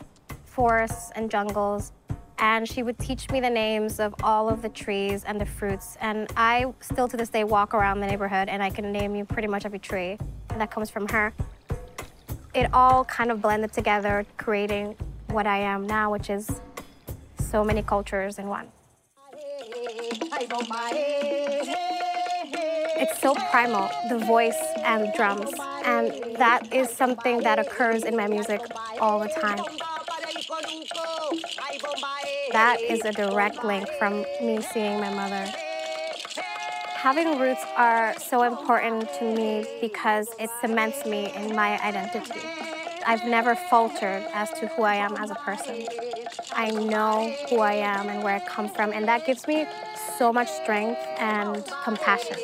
[0.43, 1.93] forests and jungles,
[2.39, 5.97] and she would teach me the names of all of the trees and the fruits.
[6.01, 9.25] And I still to this day walk around the neighborhood and I can name you
[9.25, 10.17] pretty much every tree
[10.57, 11.33] that comes from her.
[12.53, 14.95] It all kind of blended together, creating
[15.27, 16.61] what I am now, which is
[17.39, 18.67] so many cultures in one.
[22.97, 25.51] It's so primal, the voice and drums.
[25.83, 28.61] And that is something that occurs in my music
[28.99, 29.59] all the time.
[32.51, 35.45] That is a direct link from me seeing my mother.
[36.95, 42.39] Having roots are so important to me because it cements me in my identity.
[43.05, 45.85] I've never faltered as to who I am as a person.
[46.53, 49.67] I know who I am and where I come from, and that gives me
[50.17, 52.37] so much strength and compassion.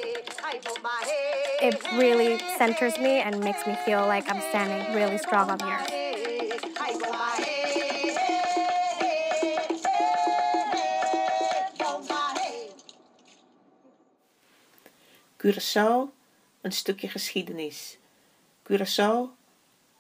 [1.64, 6.02] It really centers me and makes me feel like I'm standing really strong on earth.
[15.46, 16.14] Curaçao,
[16.62, 17.98] een stukje geschiedenis.
[18.64, 19.30] Curaçao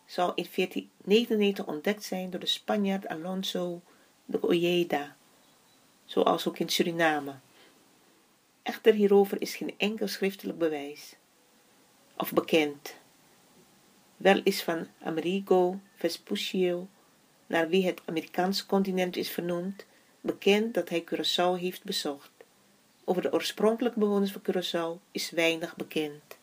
[0.05, 3.81] zal in 1499 ontdekt zijn door de Spanjaard Alonso
[4.25, 5.15] de Ojeda,
[6.05, 7.35] zoals ook in Suriname.
[8.63, 11.15] Echter hierover is geen enkel schriftelijk bewijs
[12.17, 12.95] of bekend.
[14.17, 16.87] Wel is van Amerigo Vespuccio,
[17.47, 19.85] naar wie het Amerikaanse continent is vernoemd,
[20.19, 22.30] bekend dat hij Curaçao heeft bezocht.
[23.03, 26.37] Over de oorspronkelijke bewoners van Curaçao is weinig bekend.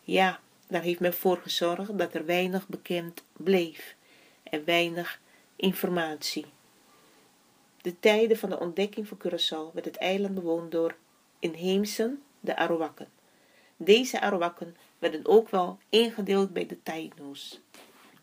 [0.00, 3.94] Ja, daar heeft men voor gezorgd dat er weinig bekend bleef
[4.42, 5.20] en weinig
[5.56, 6.46] informatie.
[7.80, 10.96] De tijden van de ontdekking van Curaçao werd het eiland bewoond door
[11.38, 13.08] inheemsen, de Arawakken.
[13.76, 17.60] Deze Arawakken werden ook wel ingedeeld bij de Taino's.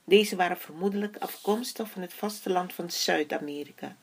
[0.03, 3.97] Deze waren vermoedelijk afkomstig van het vasteland van Zuid-Amerika.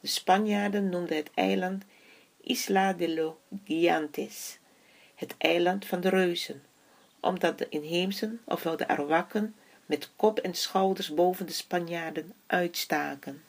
[0.00, 1.84] De Spanjaarden noemden het eiland
[2.44, 3.34] Isla de los
[3.64, 4.58] Gigantes,
[5.14, 6.62] het eiland van de reuzen,
[7.20, 9.54] omdat de inheemsen, ofwel de Arawakken,
[9.86, 13.42] met kop en schouders boven de Spanjaarden uitstaken.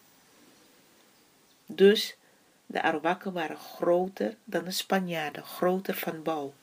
[1.65, 2.17] Dus
[2.65, 6.53] de Arawakken waren groter dan de Spanjaarden, groter van bouw.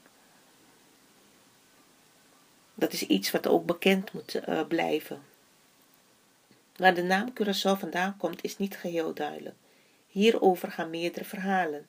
[2.74, 5.22] Dat is iets wat ook bekend moet uh, blijven.
[6.76, 9.56] Waar de naam Curaçao vandaan komt is niet geheel duidelijk.
[10.06, 11.86] Hierover gaan meerdere verhalen.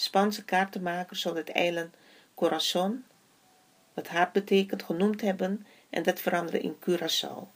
[0.00, 1.94] Spaanse kaartenmakers zullen het eiland
[2.34, 3.04] Corazon,
[3.94, 7.48] wat hart betekent, genoemd hebben en dat veranderde in Curaçao.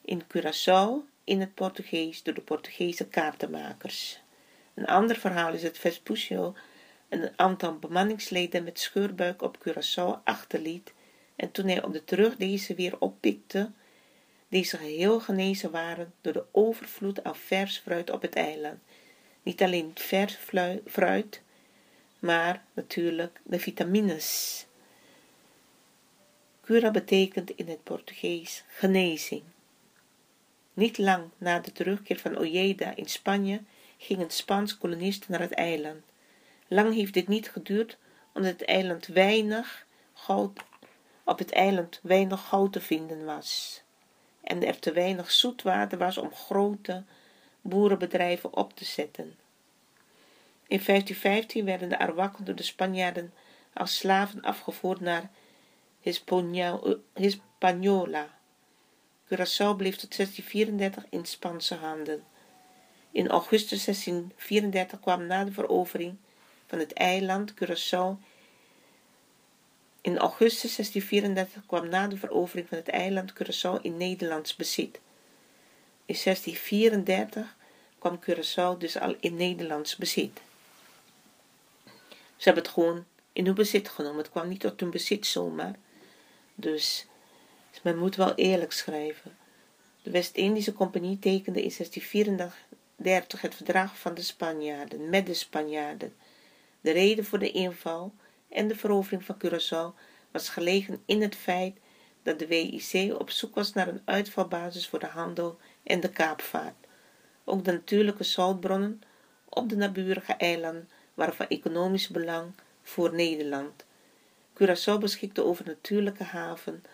[0.00, 4.20] In Curaçao in het Portugees door de Portugese kaartenmakers.
[4.74, 6.54] Een ander verhaal is dat Vespuccio
[7.08, 10.92] een aantal bemanningsleden met scheurbuik op Curaçao achterliet
[11.36, 13.70] en toen hij op de terug deze weer oppikte,
[14.48, 18.78] deze geheel genezen waren door de overvloed aan vers fruit op het eiland.
[19.44, 20.38] Niet alleen vers
[20.86, 21.42] fruit,
[22.18, 24.66] maar natuurlijk de vitamines.
[26.60, 29.42] Cura betekent in het Portugees genezing.
[30.74, 33.60] Niet lang na de terugkeer van Ojeda in Spanje
[33.98, 36.02] gingen Spaanse kolonisten naar het eiland.
[36.68, 37.98] Lang heeft dit niet geduurd,
[38.32, 40.60] omdat het eiland weinig goud,
[41.24, 43.82] op het eiland weinig goud te vinden was.
[44.40, 47.02] En er te weinig zoetwater was om grote
[47.64, 49.24] boerenbedrijven op te zetten.
[50.66, 53.32] In 1515 werden de Arawakken door de Spanjaarden
[53.72, 55.30] als slaven afgevoerd naar
[57.14, 58.38] Hispaniola.
[59.24, 62.24] Curaçao bleef tot 1634 in Spaanse handen.
[63.10, 66.16] In augustus 1634 kwam na de verovering
[66.66, 68.16] van het eiland Curaçao
[70.04, 75.00] in augustus 1634 kwam na de verovering van het eiland Curaçao in Nederlands bezit.
[76.06, 77.56] In 1634
[77.98, 80.40] kwam Curaçao dus al in Nederlands bezit.
[82.36, 84.18] Ze hebben het gewoon in hun bezit genomen.
[84.18, 85.74] Het kwam niet tot hun bezit zomaar.
[86.54, 87.06] Dus
[87.82, 89.36] men moet wel eerlijk schrijven.
[90.02, 96.14] De West-Indische Compagnie tekende in 1634 het verdrag van de Spanjaarden met de Spanjaarden.
[96.80, 98.14] De reden voor de inval
[98.48, 100.00] en de verovering van Curaçao
[100.30, 101.76] was gelegen in het feit
[102.22, 106.86] dat de WIC op zoek was naar een uitvalbasis voor de handel en de kaapvaart.
[107.44, 109.02] Ook de natuurlijke zoutbronnen
[109.48, 113.84] op de naburige eilanden waren van economisch belang voor Nederland.
[114.54, 116.84] Curaçao beschikte over natuurlijke haven,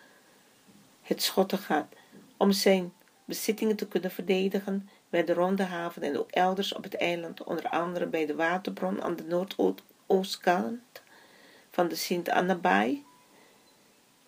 [1.01, 1.85] het Schottengat.
[2.37, 2.93] Om zijn
[3.25, 7.69] bezittingen te kunnen verdedigen, bij de Ronde Haven en ook elders op het eiland, onder
[7.69, 11.01] andere bij de waterbron aan de noordoostkant
[11.71, 13.05] van de Sint-Annabaai,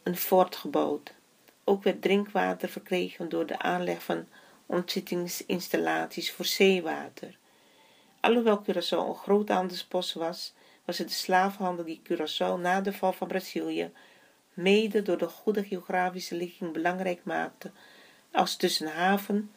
[0.04, 1.14] een fort gebouwd.
[1.64, 4.28] Ook werd drinkwater verkregen door de aanleg van
[4.74, 7.38] ontzittingsinstallaties voor zeewater.
[8.20, 10.54] Alhoewel Curaçao een groot handelspost was,
[10.86, 13.92] was het de slavenhandel die Curaçao na de val van Brazilië
[14.54, 17.72] mede door de goede geografische ligging belangrijk maakte
[18.32, 19.52] als tussenhaven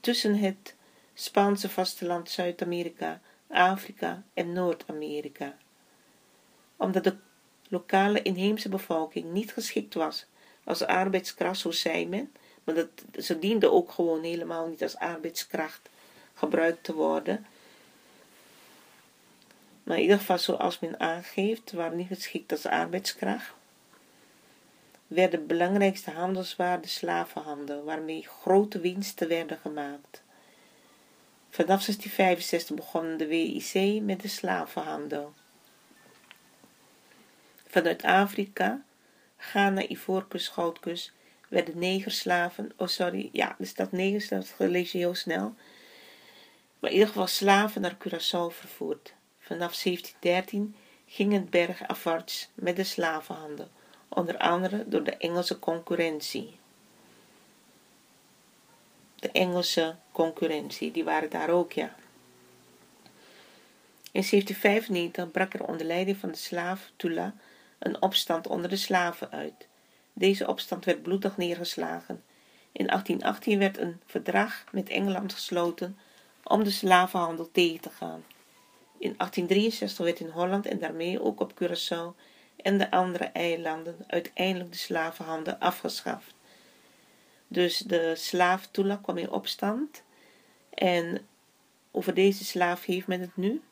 [0.00, 0.74] tussen het
[1.14, 5.56] Spaanse vasteland Zuid-Amerika, Afrika en Noord-Amerika.
[6.76, 7.16] Omdat de
[7.68, 10.26] lokale inheemse bevolking niet geschikt was
[10.64, 12.32] als arbeidskracht, zo zei men,
[12.64, 12.88] maar dat,
[13.24, 15.88] ze diende ook gewoon helemaal niet als arbeidskracht
[16.34, 17.46] gebruikt te worden,
[19.82, 23.52] maar in ieder geval zoals men aangeeft, waren niet geschikt als arbeidskracht,
[25.06, 30.22] werd de belangrijkste handelswaar de slavenhandel, waarmee grote winsten werden gemaakt.
[31.50, 35.34] Vanaf 1665 begon de WIC met de slavenhandel.
[37.66, 38.82] Vanuit Afrika,
[39.36, 41.12] Ghana, Ivoorkust, Goudkust,
[41.52, 45.54] werden negerslaven, oh sorry, ja, er staat negerslaven, dat lees je heel snel,
[46.78, 49.14] maar in ieder geval slaven naar Curaçao vervoerd.
[49.38, 50.74] Vanaf 1713
[51.06, 53.68] ging het berg afwaarts met de slavenhandel,
[54.08, 56.56] onder andere door de Engelse concurrentie.
[59.14, 61.94] De Engelse concurrentie, die waren daar ook, ja.
[64.12, 67.34] In 1795 brak er onder leiding van de slaaf Tula
[67.78, 69.66] een opstand onder de slaven uit.
[70.12, 72.22] Deze opstand werd bloedig neergeslagen.
[72.72, 75.98] In 1818 werd een verdrag met Engeland gesloten
[76.44, 78.24] om de slavenhandel tegen te gaan.
[78.98, 82.16] In 1863 werd in Holland en daarmee ook op Curaçao
[82.56, 86.34] en de andere eilanden uiteindelijk de slavenhandel afgeschaft.
[87.48, 88.70] Dus de slaaf
[89.02, 90.02] kwam in opstand
[90.70, 91.26] en
[91.90, 93.62] over deze slaaf heeft men het nu.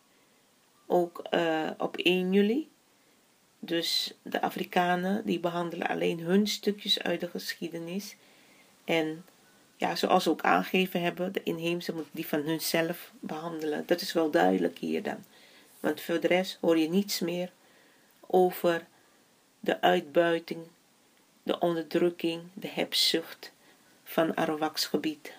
[0.87, 2.69] Ook uh, op 1 juli.
[3.61, 8.17] Dus de Afrikanen die behandelen alleen hun stukjes uit de geschiedenis.
[8.85, 9.25] En
[9.77, 13.83] ja, zoals ze ook aangegeven hebben, de inheemse moet die van hunzelf behandelen.
[13.87, 15.25] Dat is wel duidelijk hier dan.
[15.81, 17.53] Want voor de rest hoor je niets meer
[18.21, 18.87] over
[19.61, 20.61] de uitbuiting,
[21.43, 23.53] de onderdrukking, de hebzucht
[24.05, 25.33] van Arawaks gebied.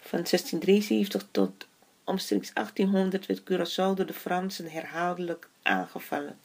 [0.00, 1.66] Van 1673 tot
[2.10, 6.38] omstreeks 1800 werd Curaçao door de Fransen herhaaldelijk aangevallen.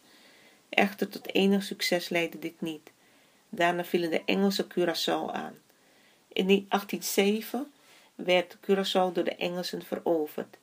[0.69, 2.91] Echter tot enig succes leidde dit niet.
[3.49, 5.55] Daarna vielen de Engelsen Curaçao aan.
[6.27, 7.71] In 1807
[8.15, 10.57] werd Curaçao door de Engelsen veroverd.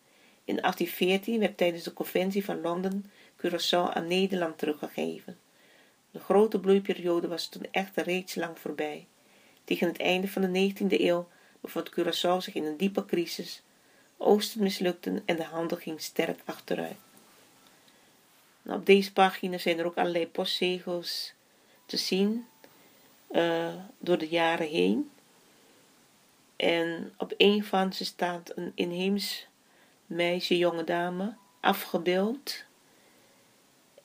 [0.44, 5.38] In 1814 werd tijdens de conventie van Londen Curaçao aan Nederland teruggegeven.
[6.10, 9.06] De grote bloeiperiode was toen echter reeds lang voorbij.
[9.64, 11.28] Tegen het einde van de 19e eeuw
[11.60, 13.62] bevond Curaçao zich in een diepe crisis.
[14.22, 16.96] Oosten mislukten en de handel ging sterk achteruit.
[18.62, 21.32] Nou, op deze pagina zijn er ook allerlei postzegels
[21.86, 22.46] te zien
[23.30, 25.10] uh, door de jaren heen.
[26.56, 29.46] En op een van ze staat een inheems
[30.06, 32.64] meisje, jonge dame, afgebeeld.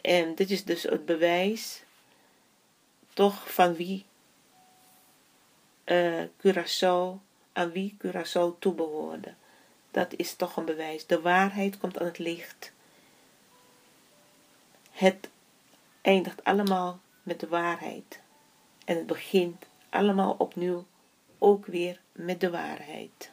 [0.01, 1.83] En dit is dus het bewijs
[3.13, 4.05] toch van wie
[5.85, 7.19] uh, Curaçao,
[7.53, 9.33] aan wie Curaçao toebehoorde.
[9.91, 11.05] Dat is toch een bewijs.
[11.05, 12.73] De waarheid komt aan het licht.
[14.91, 15.29] Het
[16.01, 18.21] eindigt allemaal met de waarheid.
[18.85, 20.85] En het begint allemaal opnieuw
[21.37, 23.31] ook weer met de waarheid.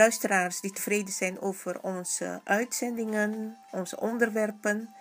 [0.00, 4.94] Luisteraars die tevreden zijn over onze uitzendingen, onze onderwerpen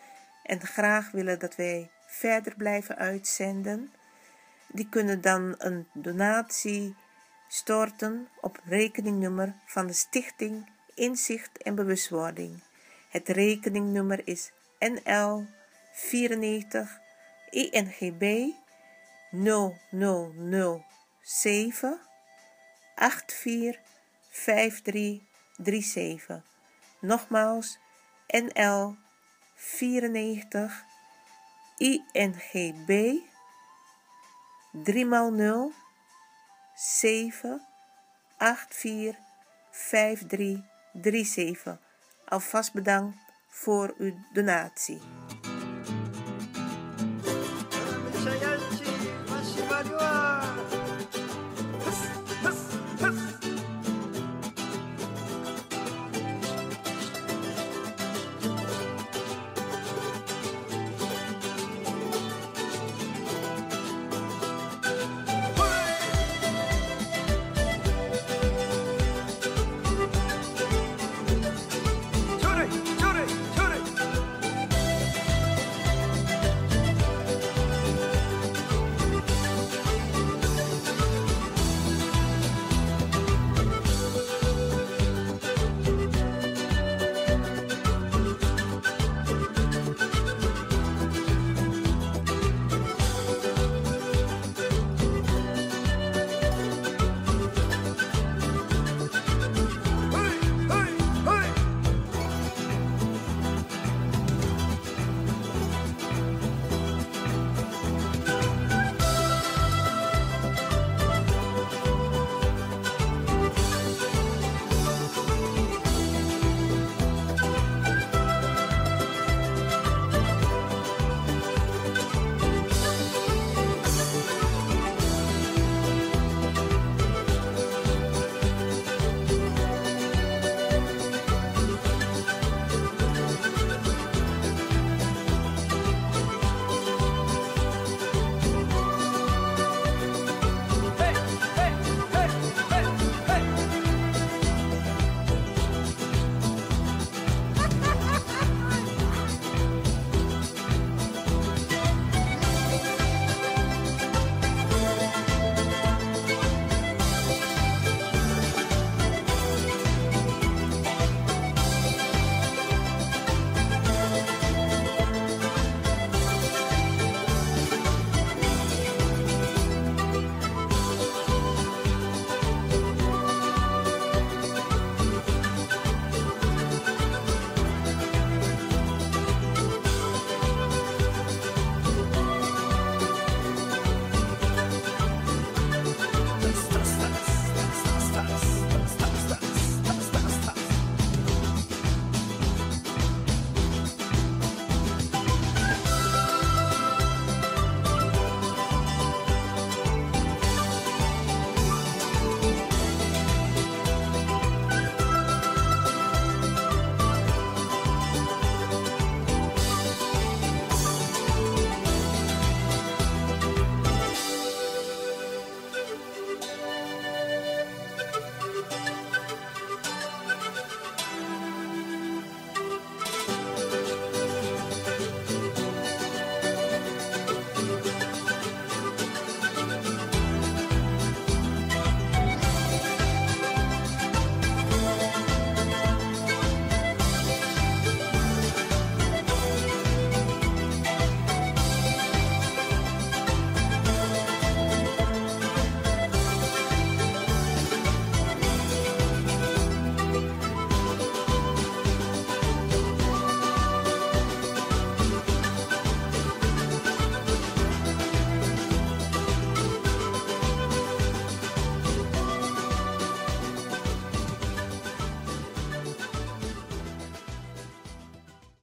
[0.43, 3.93] en graag willen dat wij verder blijven uitzenden,
[4.67, 6.95] die kunnen dan een donatie
[7.47, 12.63] storten op rekeningnummer van de Stichting Inzicht en Bewustwording.
[13.09, 15.45] Het rekeningnummer is NL
[15.91, 16.99] 94
[17.49, 18.51] INGB
[19.31, 21.99] 0007
[22.95, 23.79] 84
[24.29, 26.43] 5337.
[26.99, 27.79] Nogmaals,
[28.27, 28.95] NL
[29.55, 30.83] 94
[31.77, 33.19] INGB
[34.73, 35.73] 3x0
[36.75, 37.61] 7
[38.37, 39.15] 84
[39.71, 41.79] 5337.
[42.25, 43.17] Alvast bedankt
[43.47, 45.01] voor uw donatie.